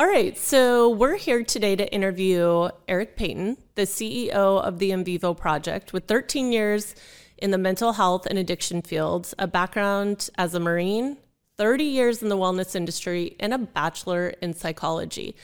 [0.00, 5.02] All right, so we're here today to interview Eric Peyton, the CEO of the In
[5.02, 6.94] Vivo Project, with 13 years
[7.36, 11.16] in the mental health and addiction fields, a background as a Marine,
[11.56, 15.34] 30 years in the wellness industry, and a bachelor in psychology.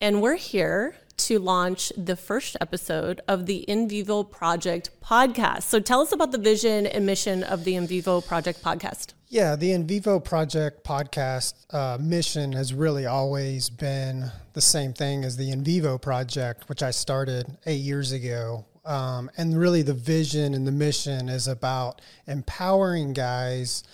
[0.00, 5.62] And we're here to launch the first episode of the In Vivo Project podcast.
[5.62, 9.14] So tell us about the vision and mission of the In Vivo Project podcast.
[9.30, 15.22] Yeah, the In Vivo Project podcast uh, mission has really always been the same thing
[15.22, 18.64] as the In Vivo Project, which I started eight years ago.
[18.86, 23.84] Um, and really, the vision and the mission is about empowering guys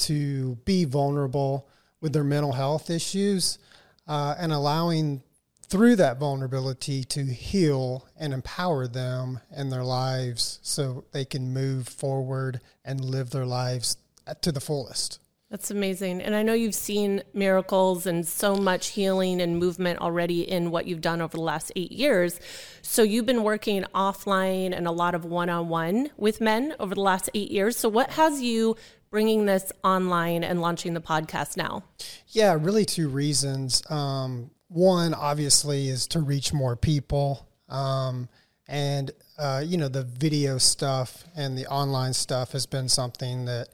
[0.00, 1.70] to be vulnerable
[2.02, 3.58] with their mental health issues
[4.06, 5.22] uh, and allowing
[5.68, 11.88] through that vulnerability to heal and empower them in their lives so they can move
[11.88, 13.96] forward and live their lives
[14.40, 15.18] to the fullest.
[15.52, 16.22] That's amazing.
[16.22, 20.86] And I know you've seen miracles and so much healing and movement already in what
[20.86, 22.40] you've done over the last eight years.
[22.80, 26.94] So you've been working offline and a lot of one on one with men over
[26.94, 27.76] the last eight years.
[27.76, 28.76] So, what has you
[29.10, 31.84] bringing this online and launching the podcast now?
[32.28, 33.82] Yeah, really two reasons.
[33.90, 38.30] Um, one obviously is to reach more people um,
[38.68, 43.68] and uh, you know the video stuff and the online stuff has been something that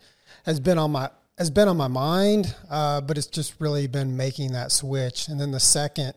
[0.49, 4.17] has been on my has been on my mind uh, but it's just really been
[4.17, 6.15] making that switch and then the second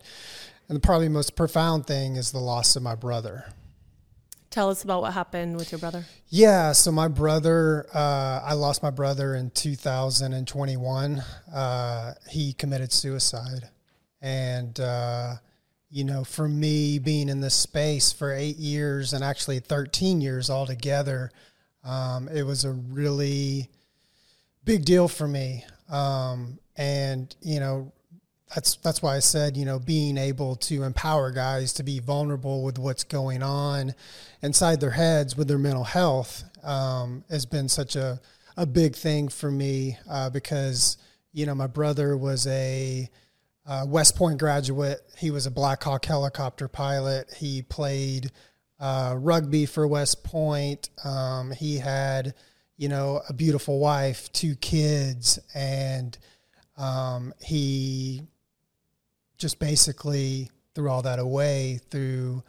[0.68, 3.44] and the probably most profound thing is the loss of my brother
[4.52, 6.04] Tell us about what happened with your brother.
[6.28, 11.22] Yeah, so my brother, uh, I lost my brother in 2021.
[11.50, 13.70] Uh, he committed suicide.
[14.20, 15.36] And, uh,
[15.88, 20.50] you know, for me being in this space for eight years and actually 13 years
[20.50, 21.30] altogether,
[21.82, 23.70] um, it was a really
[24.64, 25.64] big deal for me.
[25.88, 27.92] Um, and, you know,
[28.54, 32.62] that's that's why I said, you know, being able to empower guys to be vulnerable
[32.62, 33.94] with what's going on
[34.42, 38.20] inside their heads with their mental health um, has been such a
[38.56, 40.98] a big thing for me uh, because
[41.32, 43.08] you know my brother was a
[43.66, 45.00] uh, West Point graduate.
[45.16, 47.32] He was a Black Hawk helicopter pilot.
[47.36, 48.32] He played
[48.80, 50.90] uh, rugby for West Point.
[51.04, 52.34] Um, he had,
[52.82, 56.18] you know, a beautiful wife, two kids, and
[56.76, 58.22] um, he
[59.38, 62.42] just basically threw all that away through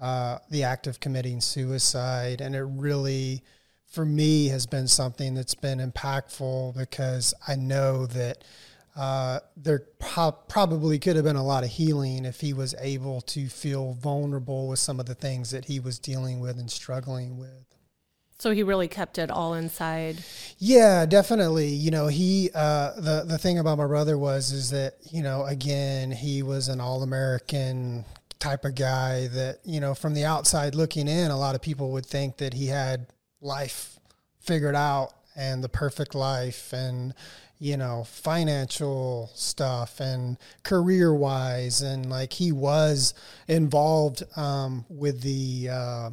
[0.00, 2.40] uh, the act of committing suicide.
[2.40, 3.42] And it really,
[3.84, 8.42] for me, has been something that's been impactful because I know that
[8.96, 13.20] uh, there pro- probably could have been a lot of healing if he was able
[13.20, 17.36] to feel vulnerable with some of the things that he was dealing with and struggling
[17.36, 17.73] with.
[18.38, 20.18] So he really kept it all inside.
[20.58, 21.68] Yeah, definitely.
[21.68, 25.44] You know, he uh, the the thing about my brother was is that you know
[25.44, 28.04] again he was an all American
[28.40, 31.92] type of guy that you know from the outside looking in, a lot of people
[31.92, 33.06] would think that he had
[33.40, 33.98] life
[34.40, 37.14] figured out and the perfect life and
[37.58, 41.80] you know, financial stuff and career wise.
[41.80, 43.14] And like he was
[43.48, 46.10] involved um, with the, uh,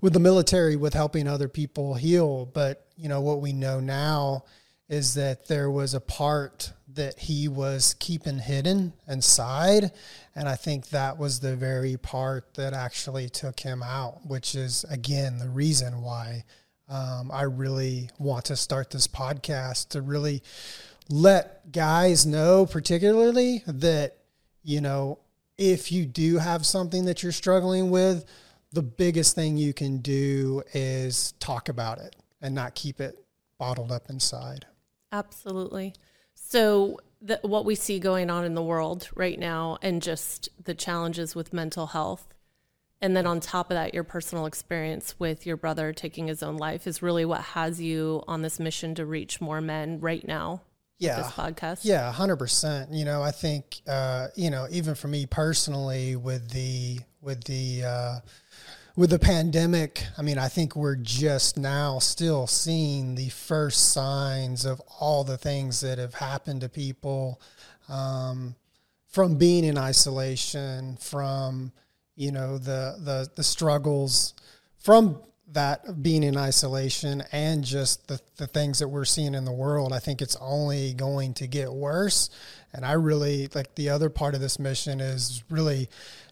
[0.00, 2.46] with the military with helping other people heal.
[2.46, 4.44] But, you know, what we know now
[4.88, 9.90] is that there was a part that he was keeping hidden inside.
[10.34, 14.84] And I think that was the very part that actually took him out, which is,
[14.88, 16.44] again, the reason why
[16.88, 20.42] um, I really want to start this podcast to really
[21.08, 24.18] let guys know, particularly that,
[24.62, 25.18] you know,
[25.58, 28.24] if you do have something that you're struggling with,
[28.76, 33.24] the biggest thing you can do is talk about it and not keep it
[33.58, 34.66] bottled up inside.
[35.10, 35.94] Absolutely.
[36.34, 40.74] So, the, what we see going on in the world right now and just the
[40.74, 42.28] challenges with mental health
[43.00, 46.58] and then on top of that your personal experience with your brother taking his own
[46.58, 50.60] life is really what has you on this mission to reach more men right now
[50.98, 55.24] yeah this podcast yeah 100% you know i think uh, you know even for me
[55.24, 58.18] personally with the with the uh,
[58.94, 64.64] with the pandemic i mean i think we're just now still seeing the first signs
[64.64, 67.40] of all the things that have happened to people
[67.88, 68.54] um,
[69.08, 71.72] from being in isolation from
[72.14, 74.32] you know the the the struggles
[74.78, 75.20] from
[75.52, 79.92] that being in isolation and just the, the things that we're seeing in the world,
[79.92, 82.30] I think it's only going to get worse.
[82.72, 85.88] And I really like the other part of this mission is really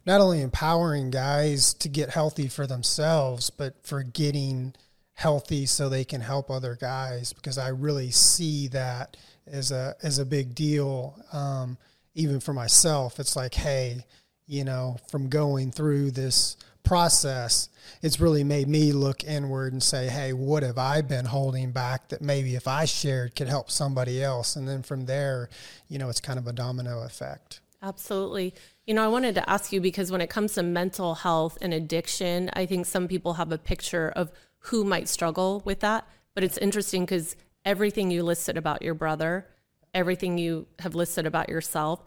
[0.07, 4.75] not only empowering guys to get healthy for themselves, but for getting
[5.15, 9.17] healthy so they can help other guys because I really see that
[9.47, 11.19] as a as a big deal.
[11.33, 11.79] Um,
[12.15, 14.05] even for myself, it's like, hey,
[14.47, 17.69] you know, from going through this process,
[18.03, 22.09] it's really made me look inward and say, hey, what have I been holding back
[22.11, 24.55] that maybe if I shared could help somebody else?
[24.55, 25.49] And then from there,
[25.89, 27.61] you know, it's kind of a domino effect.
[27.83, 28.55] Absolutely.
[28.87, 31.73] You know, I wanted to ask you because when it comes to mental health and
[31.73, 36.07] addiction, I think some people have a picture of who might struggle with that.
[36.35, 37.35] But it's interesting because
[37.65, 39.47] everything you listed about your brother,
[39.95, 42.03] everything you have listed about yourself,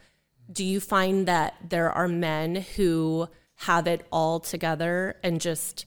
[0.52, 5.86] do you find that there are men who have it all together and just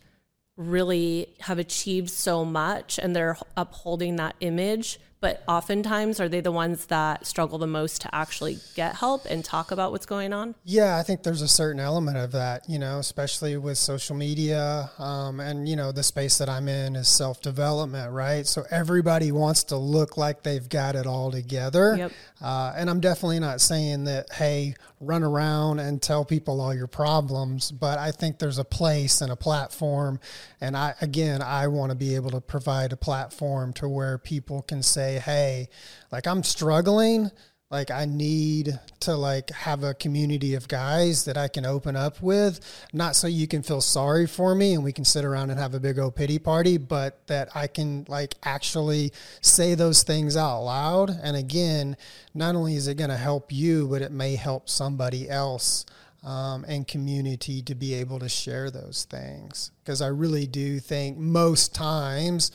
[0.56, 6.52] really have achieved so much and they're upholding that image but oftentimes are they the
[6.52, 10.54] ones that struggle the most to actually get help and talk about what's going on?
[10.64, 14.90] Yeah i think there's a certain element of that you know especially with social media
[14.98, 18.46] um, and you know the space that i'm in is self-development right?
[18.46, 21.94] So everybody wants to look like they've got it all together.
[21.96, 22.12] Yep.
[22.40, 26.86] uh, and i'm definitely not saying that hey run around and tell people all your
[26.86, 30.20] problems but i think there's a place and a platform
[30.60, 34.62] and i again i want to be able to provide a platform to where people
[34.62, 35.68] can say say, hey,
[36.12, 37.30] like I'm struggling.
[37.70, 42.20] Like I need to like have a community of guys that I can open up
[42.20, 42.58] with,
[42.92, 45.74] not so you can feel sorry for me and we can sit around and have
[45.74, 50.62] a big old pity party, but that I can like actually say those things out
[50.62, 51.10] loud.
[51.22, 51.96] And again,
[52.34, 55.86] not only is it going to help you, but it may help somebody else
[56.24, 59.70] um, and community to be able to share those things.
[59.84, 62.50] Because I really do think most times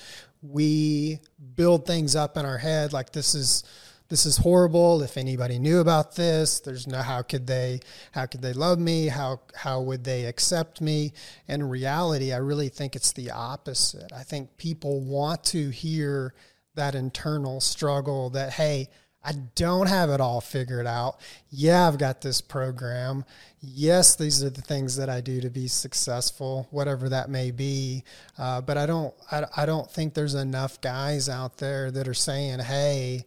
[0.51, 1.19] we
[1.55, 3.63] build things up in our head like this is
[4.07, 5.01] this is horrible.
[5.01, 7.79] If anybody knew about this there's no how could they
[8.11, 9.07] how could they love me?
[9.07, 11.13] How how would they accept me?
[11.47, 14.11] In reality i really think it's the opposite.
[14.13, 16.33] I think people want to hear
[16.75, 18.89] that internal struggle that hey
[19.25, 21.19] I don't have it all figured out.
[21.49, 23.25] Yeah, I've got this program.
[23.59, 28.03] Yes, these are the things that I do to be successful, whatever that may be.
[28.37, 32.13] Uh, but I don't, I, I don't think there's enough guys out there that are
[32.13, 33.25] saying, "Hey,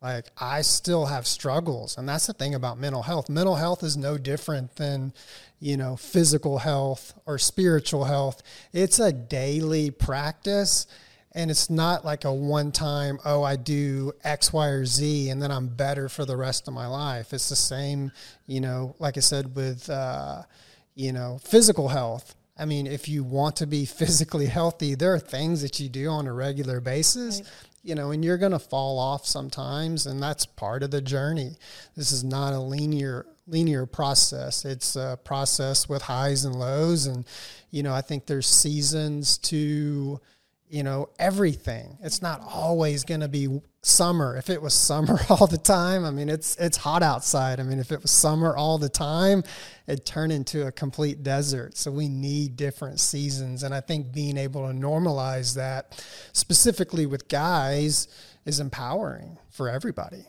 [0.00, 3.28] like I still have struggles." And that's the thing about mental health.
[3.28, 5.12] Mental health is no different than,
[5.58, 8.42] you know, physical health or spiritual health.
[8.72, 10.86] It's a daily practice
[11.34, 15.42] and it's not like a one time oh i do x y or z and
[15.42, 17.32] then i'm better for the rest of my life.
[17.32, 18.12] It's the same
[18.46, 20.42] you know like i said with uh,
[20.94, 22.34] you know physical health.
[22.58, 26.08] I mean if you want to be physically healthy there are things that you do
[26.08, 27.48] on a regular basis right.
[27.82, 31.56] you know and you're going to fall off sometimes and that's part of the journey.
[31.96, 34.64] This is not a linear linear process.
[34.64, 37.24] It's a process with highs and lows and
[37.70, 40.20] you know i think there's seasons to
[40.72, 41.98] you know, everything.
[42.02, 44.36] It's not always going to be summer.
[44.38, 47.60] If it was summer all the time, I mean, it's it's hot outside.
[47.60, 49.44] I mean, if it was summer all the time,
[49.86, 51.76] it'd turn into a complete desert.
[51.76, 56.02] So we need different seasons, and I think being able to normalize that,
[56.32, 58.08] specifically with guys,
[58.46, 60.24] is empowering for everybody.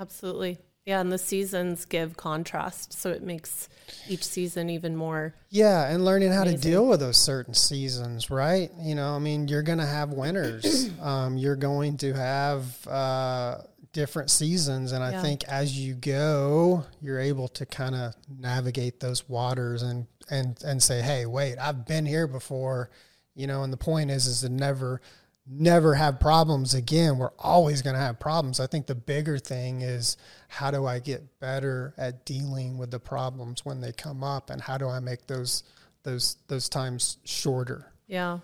[0.00, 0.58] Absolutely.
[0.84, 3.70] Yeah, and the seasons give contrast, so it makes
[4.06, 5.34] each season even more.
[5.48, 6.60] Yeah, and learning how amazing.
[6.60, 8.70] to deal with those certain seasons, right?
[8.78, 10.90] You know, I mean, you're going to have winters.
[11.00, 13.58] um, you're going to have uh,
[13.94, 15.22] different seasons, and I yeah.
[15.22, 20.82] think as you go, you're able to kind of navigate those waters and and and
[20.82, 22.90] say, "Hey, wait, I've been here before."
[23.34, 25.00] You know, and the point is, is to never
[25.46, 27.18] never have problems again.
[27.18, 28.60] We're always going to have problems.
[28.60, 30.16] I think the bigger thing is
[30.54, 34.60] how do I get better at dealing with the problems when they come up and
[34.60, 35.64] how do I make those
[36.04, 37.92] those those times shorter?
[38.06, 38.38] Yeah.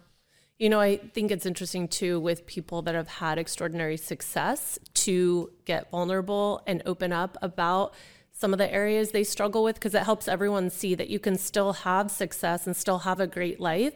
[0.59, 5.51] You know, I think it's interesting too with people that have had extraordinary success to
[5.65, 7.95] get vulnerable and open up about
[8.33, 11.39] some of the areas they struggle with because it helps everyone see that you can
[11.39, 13.95] still have success and still have a great life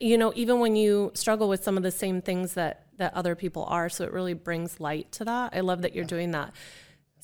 [0.00, 3.36] you know, even when you struggle with some of the same things that that other
[3.36, 5.54] people are, so it really brings light to that.
[5.54, 6.52] I love that you're doing that.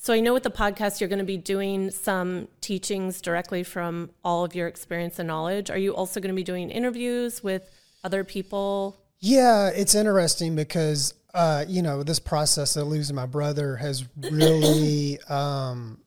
[0.04, 4.10] So I know with the podcast you're going to be doing some teachings directly from
[4.22, 5.70] all of your experience and knowledge.
[5.70, 7.70] Are you also going to be doing interviews with
[8.04, 9.00] other people?
[9.20, 15.18] Yeah, it's interesting because uh, you know this process of losing my brother has really
[15.30, 15.98] um,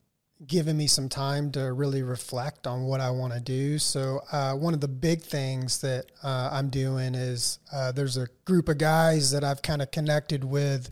[0.46, 3.78] given me some time to really reflect on what I want to do.
[3.78, 8.28] So, uh, one of the big things that uh, I'm doing is uh, there's a
[8.44, 10.90] group of guys that I've kind of connected with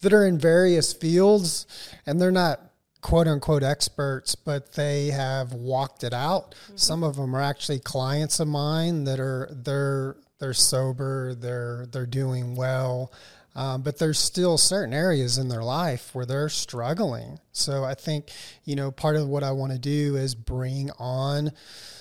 [0.00, 1.66] that are in various fields,
[2.06, 2.60] and they're not
[3.00, 6.52] quote unquote experts, but they have walked it out.
[6.52, 6.76] Mm-hmm.
[6.76, 12.06] Some of them are actually clients of mine that are they're they're sober, they're they're
[12.06, 13.12] doing well.
[13.56, 17.38] Um, but there's still certain areas in their life where they're struggling.
[17.52, 18.30] So I think,
[18.64, 21.52] you know, part of what I want to do is bring on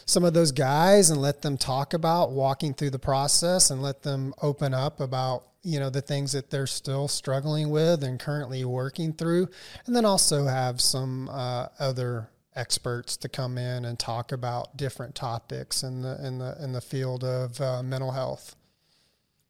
[0.06, 4.02] some of those guys and let them talk about walking through the process and let
[4.02, 8.66] them open up about you know the things that they're still struggling with and currently
[8.66, 9.48] working through.
[9.86, 15.16] And then also have some uh, other experts to come in and talk about different
[15.16, 18.58] topics in the in the in the field of uh, mental health.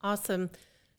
[0.04, 0.52] Awesome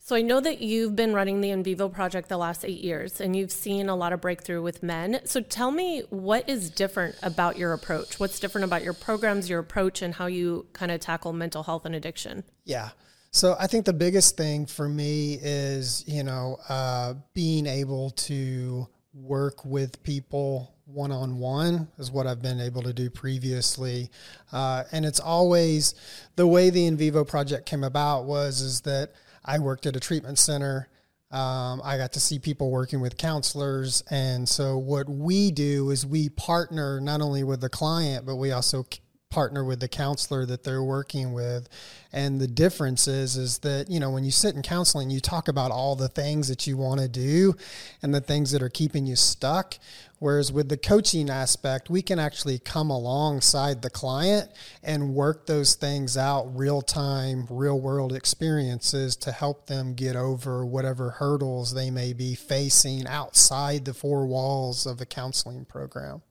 [0.06, 3.22] so I know that you've been running the In Vivo project the last eight years
[3.22, 5.20] and you've seen a lot of breakthrough with men.
[5.24, 8.20] So tell me what is different about your approach?
[8.20, 11.86] What's different about your programs, your approach, and how you kind of tackle mental health
[11.86, 12.44] and addiction?
[12.66, 12.90] Yeah.
[13.30, 18.86] So I think the biggest thing for me is, you know, uh, being able to
[19.14, 24.10] work with people one on one is what I've been able to do previously,
[24.52, 25.94] uh, and it's always
[26.36, 29.12] the way the In Vivo project came about was is that
[29.44, 30.88] I worked at a treatment center.
[31.30, 34.02] Um, I got to see people working with counselors.
[34.10, 38.52] And so, what we do is we partner not only with the client, but we
[38.52, 38.86] also
[39.34, 41.68] partner with the counselor that they're working with.
[42.12, 45.48] And the difference is is that you know when you sit in counseling you talk
[45.48, 47.56] about all the things that you want to do
[48.00, 49.76] and the things that are keeping you stuck.
[50.20, 54.52] Whereas with the coaching aspect we can actually come alongside the client
[54.84, 60.64] and work those things out real time real world experiences to help them get over
[60.64, 66.22] whatever hurdles they may be facing outside the four walls of a counseling program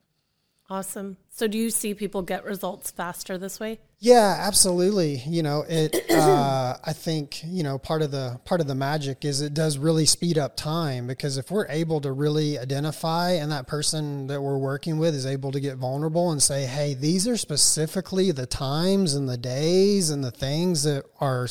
[0.73, 1.17] Awesome.
[1.29, 3.79] So, do you see people get results faster this way?
[3.99, 5.17] Yeah, absolutely.
[5.17, 6.05] You know, it.
[6.13, 9.77] Uh, I think you know part of the part of the magic is it does
[9.77, 14.41] really speed up time because if we're able to really identify and that person that
[14.41, 18.45] we're working with is able to get vulnerable and say, "Hey, these are specifically the
[18.45, 21.47] times and the days and the things that are."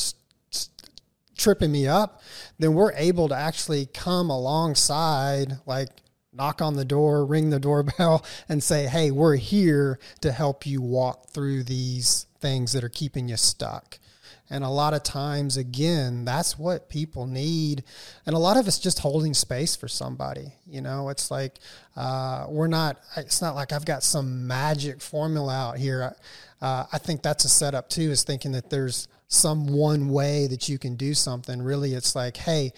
[1.34, 2.20] tripping me up
[2.58, 6.01] then we're able to actually come alongside like
[6.32, 10.80] knock on the door, ring the doorbell, and say, hey, we're here to help you
[10.80, 13.98] walk through these things that are keeping you stuck.
[14.50, 17.84] And a lot of times, again, that's what people need.
[18.26, 20.52] And a lot of it's just holding space for somebody.
[20.66, 21.54] You know, it's like
[21.96, 26.14] uh, we're not, it's not like I've got some magic formula out here.
[26.60, 30.68] Uh, I think that's a setup too, is thinking that there's some one way that
[30.68, 31.62] you can do something.
[31.62, 32.74] Really, it's like, hey,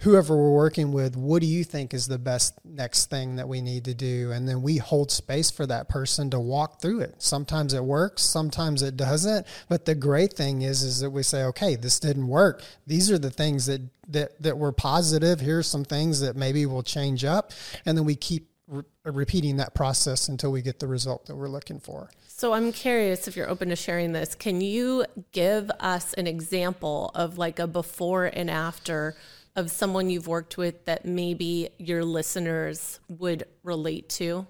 [0.00, 3.60] whoever we're working with, what do you think is the best next thing that we
[3.60, 4.32] need to do?
[4.32, 7.16] And then we hold space for that person to walk through it.
[7.18, 9.46] Sometimes it works, sometimes it doesn't.
[9.68, 12.62] But the great thing is, is that we say, okay, this didn't work.
[12.86, 15.40] These are the things that that that were positive.
[15.40, 17.52] Here's some things that maybe will change up,
[17.86, 21.48] and then we keep re- repeating that process until we get the result that we're
[21.48, 22.10] looking for.
[22.26, 24.34] So I'm curious if you're open to sharing this.
[24.34, 29.14] Can you give us an example of like a before and after?
[29.56, 34.46] Of someone you've worked with that maybe your listeners would relate to?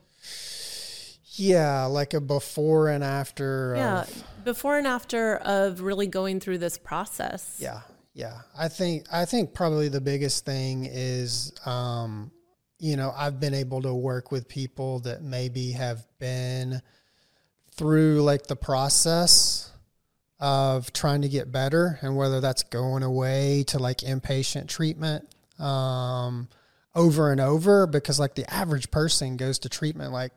[1.34, 3.74] Yeah, like a before and after.
[3.76, 7.56] Yeah, of, before and after of really going through this process.
[7.58, 7.80] Yeah,
[8.14, 8.40] yeah.
[8.58, 12.30] I think I think probably the biggest thing is, um,
[12.78, 16.82] you know, I've been able to work with people that maybe have been
[17.72, 19.49] through like the process
[20.40, 25.28] of trying to get better and whether that's going away to like inpatient treatment
[25.58, 26.48] um,
[26.94, 30.32] over and over because like the average person goes to treatment like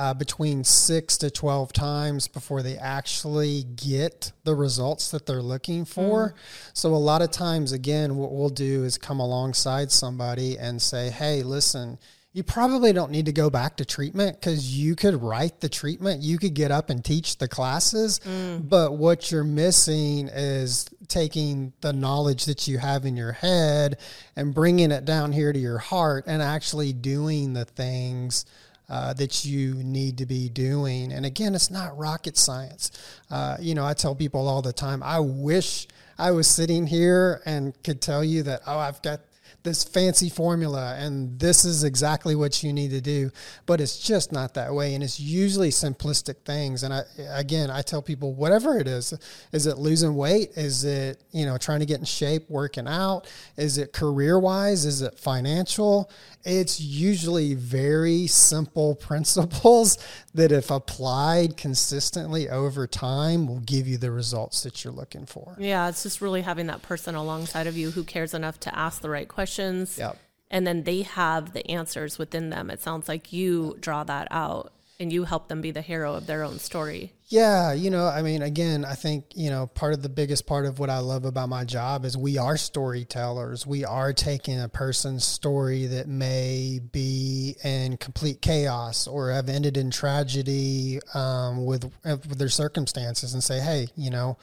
[0.00, 5.84] uh, between six to 12 times before they actually get the results that they're looking
[5.84, 6.30] for.
[6.30, 6.34] Mm.
[6.72, 11.10] So, a lot of times, again, what we'll do is come alongside somebody and say,
[11.10, 11.98] hey, listen,
[12.32, 16.22] you probably don't need to go back to treatment because you could write the treatment,
[16.22, 18.20] you could get up and teach the classes.
[18.20, 18.68] Mm.
[18.68, 23.98] But what you're missing is taking the knowledge that you have in your head
[24.36, 28.44] and bringing it down here to your heart and actually doing the things.
[28.88, 31.12] Uh, that you need to be doing.
[31.12, 32.90] And again, it's not rocket science.
[33.30, 35.86] Uh, you know, I tell people all the time, I wish
[36.18, 39.20] I was sitting here and could tell you that, oh, I've got
[39.62, 43.30] this fancy formula and this is exactly what you need to do.
[43.66, 46.82] But it's just not that way and it's usually simplistic things.
[46.82, 49.14] And i again i tell people whatever it is
[49.52, 50.52] is it losing weight?
[50.56, 53.26] Is it you know trying to get in shape working out?
[53.56, 56.10] Is it career wise is it financial?
[56.44, 59.98] It's usually very simple principles
[60.34, 65.56] that, if applied consistently over time, will give you the results that you're looking for.
[65.58, 69.02] Yeah, it's just really having that person alongside of you who cares enough to ask
[69.02, 69.49] the right questions.
[69.98, 70.16] Yep.
[70.50, 72.70] And then they have the answers within them.
[72.70, 74.72] It sounds like you draw that out.
[75.00, 77.14] and you help them be the hero of their own story.
[77.28, 80.66] Yeah, you know, I mean, again, I think, you know, part of the biggest part
[80.66, 83.66] of what I love about my job is we are storytellers.
[83.66, 89.78] We are taking a person's story that may be in complete chaos or have ended
[89.78, 94.36] in tragedy um, with, with their circumstances and say, hey, you know,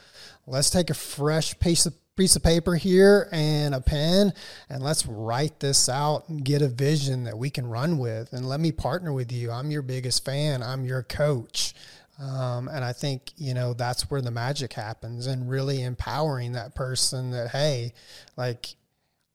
[0.48, 4.32] let's take a fresh piece of piece of paper here and a pen
[4.68, 8.32] and let's write this out and get a vision that we can run with.
[8.32, 9.52] And let me partner with you.
[9.52, 10.62] I'm your biggest fan.
[10.62, 11.74] I'm your coach.
[12.20, 16.74] Um, and i think you know that's where the magic happens and really empowering that
[16.74, 17.92] person that hey
[18.36, 18.74] like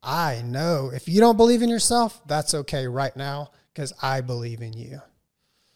[0.03, 4.61] i know if you don't believe in yourself that's okay right now because i believe
[4.61, 5.01] in you.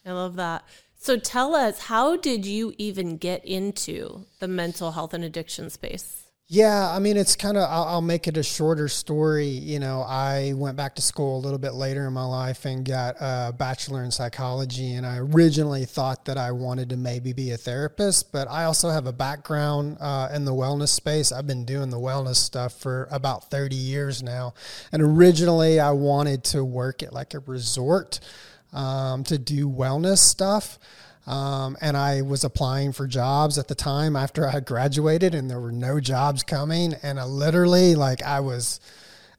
[0.04, 0.64] I love that.
[0.98, 6.27] So tell us how did you even get into the mental health and addiction space
[6.50, 9.48] yeah, I mean, it's kind of, I'll, I'll, make it a shorter story.
[9.48, 12.86] You know, I went back to school a little bit later in my life and
[12.86, 14.94] got a bachelor in psychology.
[14.94, 18.88] And I originally thought that I wanted to maybe be a therapist, but I also
[18.88, 21.32] have a background uh, in the wellness space.
[21.32, 24.54] I've been doing the wellness stuff for about 30 years now.
[24.90, 28.20] And originally, I wanted to work at like a resort
[28.72, 30.78] um, to do wellness stuff.
[31.28, 35.50] Um, and I was applying for jobs at the time after I had graduated, and
[35.50, 36.94] there were no jobs coming.
[37.02, 38.80] And I literally, like, I was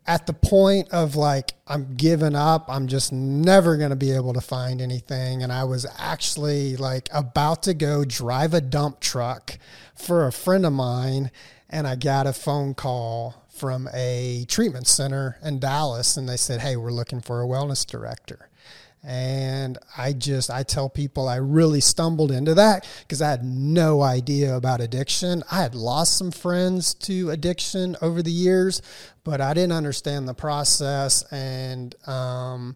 [0.05, 2.65] at the point of like, I'm giving up.
[2.67, 5.41] I'm just never going to be able to find anything.
[5.41, 9.58] And I was actually like about to go drive a dump truck
[9.96, 11.31] for a friend of mine.
[11.69, 16.62] And I got a phone call from a treatment center in Dallas, and they said,
[16.62, 18.49] Hey, we're looking for a wellness director.
[19.03, 24.01] And I just, I tell people I really stumbled into that because I had no
[24.01, 25.44] idea about addiction.
[25.51, 28.82] I had lost some friends to addiction over the years,
[29.24, 31.24] but I didn't understand the process.
[31.32, 32.75] And, um,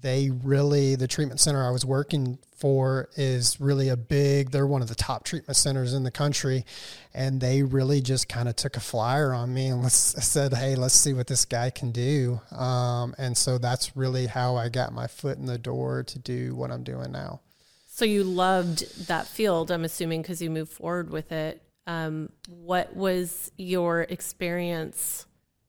[0.00, 4.82] they really the treatment center I was working for is really a big they're one
[4.82, 6.64] of the top treatment centers in the country.
[7.12, 10.94] And they really just kind of took a flyer on me and said hey let's
[10.94, 12.40] see what this guy can do.
[12.50, 16.54] Um, and so that's really how I got my foot in the door to do
[16.54, 17.40] what I'm doing now.
[17.86, 21.62] So you loved that field I'm assuming because you moved forward with it.
[21.86, 25.26] Um, what was your experience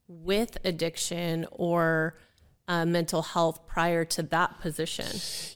[0.08, 2.16] with addiction or
[2.68, 5.08] uh, mental health prior to that position?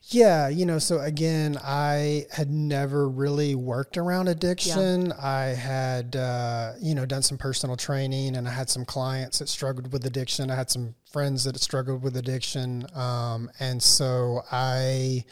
[0.04, 5.08] Yeah, you know, so again, I had never really worked around addiction.
[5.08, 5.14] Yeah.
[5.22, 9.50] I had, uh, you know, done some personal training and I had some clients that
[9.50, 10.52] struggled with addiction.
[10.52, 12.86] I had some friends that struggled with addiction.
[12.94, 15.26] Um, and so I,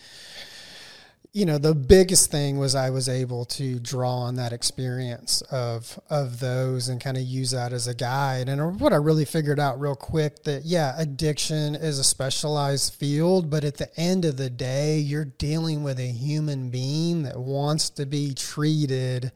[1.38, 6.00] you know the biggest thing was I was able to draw on that experience of
[6.10, 8.50] of those and kind of use that as a guide.
[8.50, 13.52] And what I really figured out real quick that yeah, addiction is a specialized field,
[13.52, 17.92] but at the end of the day, you're dealing with a human being that wants
[17.92, 19.32] to be treated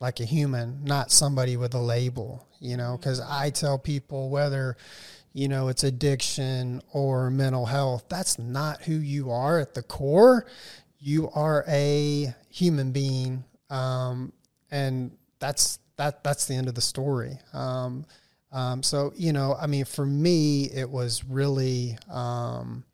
[0.00, 3.02] like a human, not somebody with a label, you know, mm-hmm.
[3.02, 4.78] cuz I tell people whether
[5.34, 8.06] you know, it's addiction or mental health.
[8.08, 10.46] That's not who you are at the core
[10.98, 14.32] you are a human being, um,
[14.70, 16.24] and that's that.
[16.24, 17.38] That's the end of the story.
[17.52, 18.04] Um,
[18.52, 22.84] um, so you know, I mean, for me, it was really um,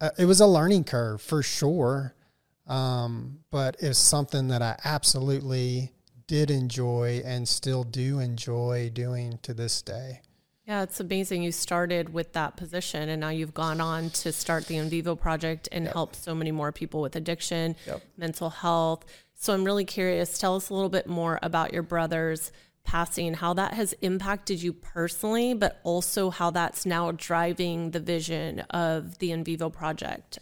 [0.00, 2.14] uh, it was a learning curve for sure,
[2.66, 5.92] um, but it's something that I absolutely
[6.26, 10.20] did enjoy and still do enjoy doing to this day.
[10.68, 11.42] Yeah, it's amazing.
[11.42, 15.16] You started with that position and now you've gone on to start the In Vivo
[15.16, 15.94] project and yep.
[15.94, 18.02] help so many more people with addiction, yep.
[18.18, 19.06] mental health.
[19.32, 20.36] So I'm really curious.
[20.36, 22.52] Tell us a little bit more about your brother's
[22.88, 28.60] passing, how that has impacted you personally, but also how that's now driving the vision
[28.70, 30.38] of the In Vivo project.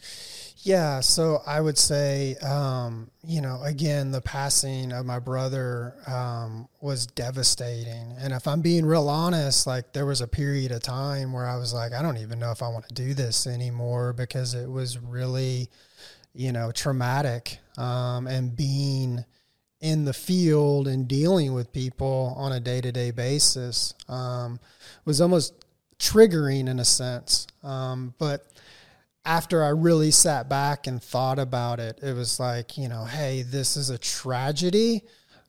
[0.58, 6.68] Yeah, so I would say, um, you know, again, the passing of my brother um,
[6.80, 8.14] was devastating.
[8.20, 11.56] And if I'm being real honest, like there was a period of time where I
[11.56, 14.70] was like, I don't even know if I want to do this anymore because it
[14.70, 15.68] was really,
[16.32, 17.58] you know, traumatic.
[17.76, 19.24] Um, and being
[19.86, 24.58] in the field and dealing with people on a day to day basis um,
[25.04, 25.64] was almost
[25.96, 27.46] triggering in a sense.
[27.62, 28.48] Um, but
[29.24, 33.42] after I really sat back and thought about it, it was like, you know, hey,
[33.42, 35.02] this is a tragedy,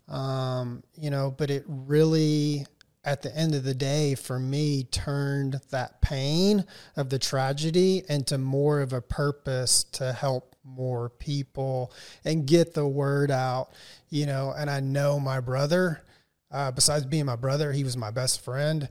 [0.07, 2.67] um, you know, but it really,
[3.03, 6.63] at the end of the day, for me, turned that pain
[6.95, 11.91] of the tragedy into more of a purpose to help more people
[12.25, 13.69] and get the word out,
[14.09, 14.53] you know.
[14.55, 16.03] And I know my brother,
[16.51, 18.89] uh, besides being my brother, he was my best friend.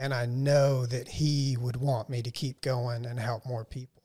[0.00, 4.02] And I know that he would want me to keep going and help more people.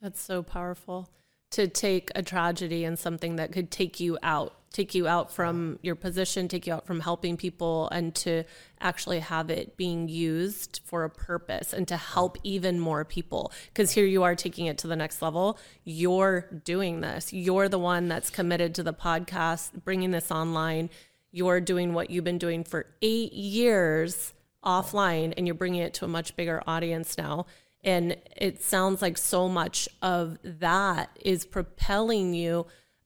[0.00, 1.08] That's so powerful.
[1.50, 5.78] to take a tragedy and something that could take you out, take you out from
[5.82, 8.42] your position, take you out from helping people, and to
[8.80, 13.52] actually have it being used for a purpose and to help even more people.
[13.68, 15.58] Because here you are taking it to the next level.
[15.84, 20.90] You're doing this, you're the one that's committed to the podcast, bringing this online.
[21.30, 24.34] You're doing what you've been doing for eight years
[24.64, 27.46] offline, and you're bringing it to a much bigger audience now
[27.86, 32.64] and it sounds like so much of that is propelling you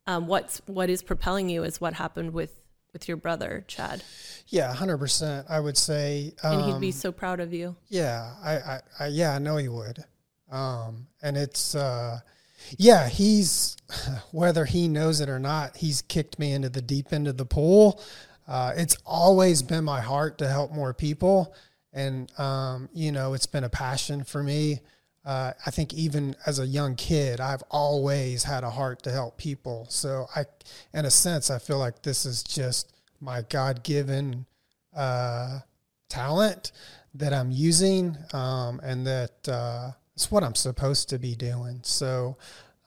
[0.08, 2.58] um, what's what is propelling you is what happened with
[2.94, 4.02] with your brother chad.
[4.48, 7.76] Yeah 100% i would say um, and he'd be um, so proud of you.
[7.88, 10.02] yeah I, I, I yeah i know he would.
[10.50, 12.20] Um, and it's uh,
[12.78, 13.76] yeah he's
[14.32, 17.46] whether he knows it or not he's kicked me into the deep end of the
[17.46, 18.00] pool.
[18.48, 21.54] Uh, it's always been my heart to help more people.
[21.92, 24.80] And um, you know it's been a passion for me.
[25.28, 29.36] Uh, I think even as a young kid, I've always had a heart to help
[29.36, 29.84] people.
[29.90, 30.46] So I,
[30.94, 34.46] in a sense, I feel like this is just my God given
[34.96, 35.58] uh,
[36.08, 36.72] talent
[37.12, 41.80] that I'm using, um, and that uh, it's what I'm supposed to be doing.
[41.82, 42.38] So,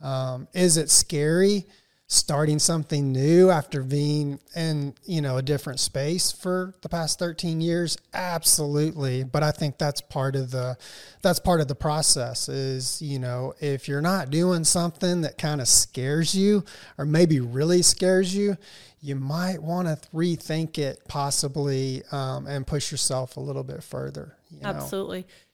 [0.01, 1.67] um, is it scary?
[2.11, 7.61] Starting something new after being in you know a different space for the past 13
[7.61, 10.75] years absolutely but i think that's part of the
[11.21, 15.61] that's part of the process is you know if you're not doing something that kind
[15.61, 16.61] of scares you
[16.97, 18.57] or maybe really scares you
[18.99, 24.35] you might want to rethink it possibly um, and push yourself a little bit further
[24.49, 24.85] you know?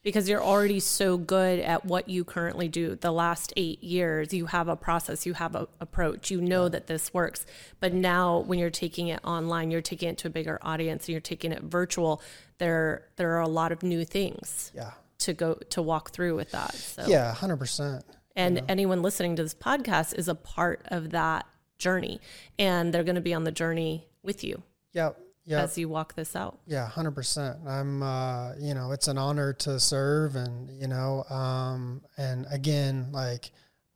[0.08, 2.96] Because you're already so good at what you currently do.
[2.96, 6.88] The last eight years, you have a process, you have a approach, you know that
[6.88, 7.46] this works.
[7.82, 11.10] But now, when you're taking it online, you're taking it to a bigger audience, and
[11.10, 12.22] you're taking it virtual.
[12.58, 14.72] There, there are a lot of new things.
[14.74, 14.92] Yeah.
[15.20, 16.74] To go to walk through with that.
[16.74, 17.06] So.
[17.06, 18.06] Yeah, hundred percent.
[18.34, 21.46] And anyone listening to this podcast is a part of that
[21.80, 22.22] journey,
[22.58, 24.64] and they're going to be on the journey with you.
[24.94, 25.10] Yeah,
[25.48, 25.64] yep.
[25.64, 26.60] as you walk this out.
[26.68, 27.58] Yeah, hundred percent.
[27.66, 33.12] I'm, uh, you know, it's an honor to serve, and you know, um, and again,
[33.12, 33.52] like,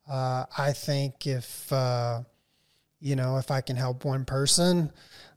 [0.10, 2.22] uh, I think if, uh,
[3.00, 4.92] you know, if I can help one person,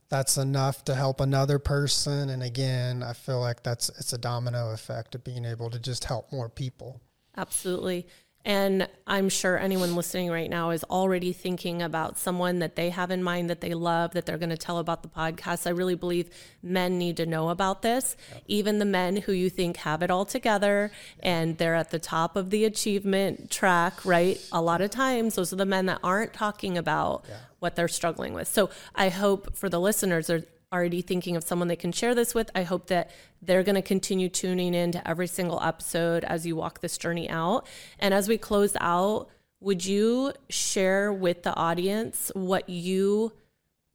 [0.08, 4.72] that's enough to help another person, and again, I feel like that's it's a domino
[4.72, 7.00] effect of being able to just help more people.
[7.36, 8.06] Absolutely.
[8.44, 13.10] And I'm sure anyone listening right now is already thinking about someone that they have
[13.10, 15.66] in mind that they love, that they're going to tell about the podcast.
[15.66, 16.28] I really believe
[16.62, 18.16] men need to know about this.
[18.46, 22.36] Even the men who you think have it all together and they're at the top
[22.36, 24.38] of the achievement track, right?
[24.52, 27.36] A lot of times, those are the men that aren't talking about yeah.
[27.60, 28.48] what they're struggling with.
[28.48, 30.28] So I hope for the listeners,
[30.74, 32.50] already thinking of someone they can share this with.
[32.54, 33.10] I hope that
[33.40, 37.30] they're going to continue tuning in to every single episode as you walk this journey
[37.30, 37.66] out.
[38.00, 39.28] And as we close out,
[39.60, 43.32] would you share with the audience what you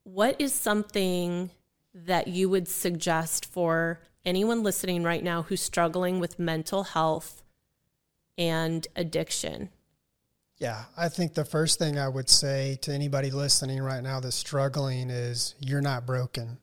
[0.03, 1.51] what is something
[1.93, 7.43] that you would suggest for anyone listening right now who's struggling with mental health
[8.37, 9.69] and addiction?
[10.57, 14.35] Yeah, I think the first thing I would say to anybody listening right now that's
[14.35, 16.57] struggling is you're not broken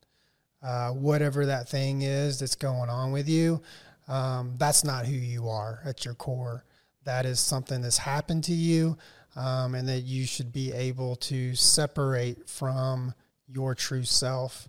[0.66, 3.62] uh, whatever that thing is that's going on with you,
[4.08, 6.64] um, that's not who you are at your core.
[7.04, 8.98] That is something that's happened to you,
[9.36, 13.14] um, and that you should be able to separate from
[13.46, 14.68] your true self.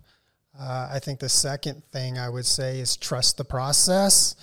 [0.58, 4.36] Uh, I think the second thing I would say is trust the process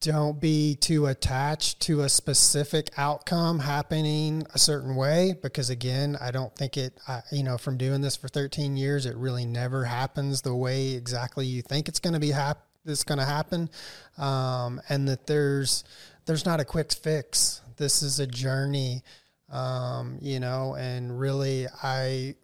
[0.00, 6.30] don't be too attached to a specific outcome happening a certain way because again i
[6.30, 9.84] don't think it I, you know from doing this for 13 years it really never
[9.84, 13.70] happens the way exactly you think it's going to be hap- it's going to happen.
[14.18, 15.84] Um, and that there's
[16.26, 17.62] there's not a quick fix.
[17.78, 19.02] This is a journey
[19.50, 22.34] um, you know and really i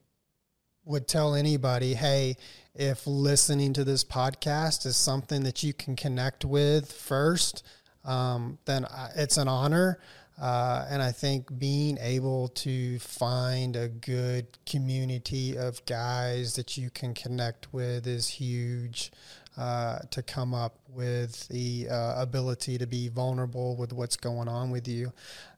[0.85, 2.37] would tell anybody hey
[2.75, 7.65] if listening to this podcast is something that you can connect with first,
[8.05, 9.99] um, then it's an honor.
[10.41, 16.89] Uh, and I think being able to find a good community of guys that you
[16.89, 19.13] can connect with is huge.
[19.59, 24.71] Uh, to come up with the uh, ability to be vulnerable with what's going on
[24.71, 25.13] with you,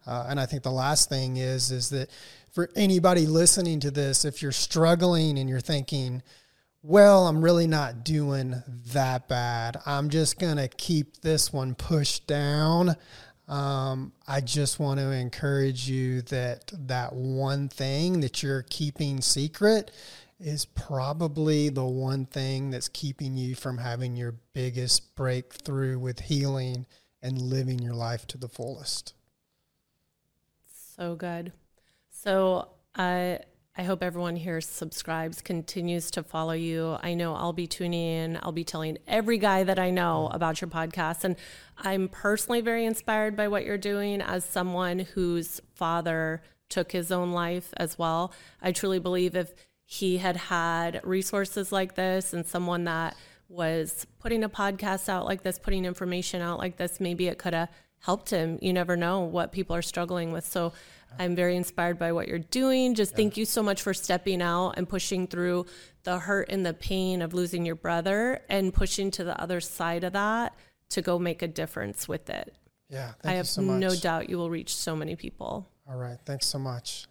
[0.06, 2.10] uh, and I think the last thing is is that
[2.50, 6.22] for anybody listening to this, if you're struggling and you're thinking,
[6.82, 9.76] well, I'm really not doing that bad.
[9.86, 12.96] I'm just going to keep this one pushed down.
[13.48, 19.90] Um, I just want to encourage you that that one thing that you're keeping secret
[20.40, 26.86] is probably the one thing that's keeping you from having your biggest breakthrough with healing
[27.22, 29.14] and living your life to the fullest.
[30.96, 31.52] So good
[32.10, 33.40] So I
[33.74, 36.98] I hope everyone here subscribes, continues to follow you.
[37.02, 38.38] I know I'll be tuning in.
[38.42, 40.34] I'll be telling every guy that I know mm.
[40.34, 41.24] about your podcast.
[41.24, 41.36] And
[41.78, 47.32] I'm personally very inspired by what you're doing as someone whose father took his own
[47.32, 48.34] life as well.
[48.60, 49.54] I truly believe if
[49.86, 53.16] he had had resources like this and someone that
[53.48, 57.54] was putting a podcast out like this, putting information out like this, maybe it could
[57.54, 57.70] have
[58.02, 58.58] helped him.
[58.60, 60.44] You never know what people are struggling with.
[60.44, 60.72] So
[61.18, 62.94] I'm very inspired by what you're doing.
[62.94, 63.16] Just yeah.
[63.16, 65.66] thank you so much for stepping out and pushing through
[66.02, 70.04] the hurt and the pain of losing your brother and pushing to the other side
[70.04, 70.54] of that
[70.90, 72.54] to go make a difference with it.
[72.88, 75.68] Yeah, I have so no doubt you will reach so many people.
[75.88, 77.06] All right, thanks so much.